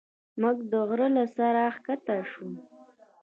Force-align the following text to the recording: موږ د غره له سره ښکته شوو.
موږ 0.41 0.57
د 0.71 0.73
غره 0.87 1.07
له 1.15 1.25
سره 1.35 1.59
ښکته 1.75 2.15
شوو. 2.31 2.49